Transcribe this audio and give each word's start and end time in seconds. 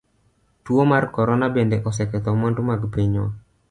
Tuo 0.63 0.83
mar 0.91 1.03
corona 1.15 1.47
bende 1.55 1.77
oseketho 1.89 2.31
mwandu 2.39 2.61
mag 2.69 2.81
pinywa. 2.93 3.27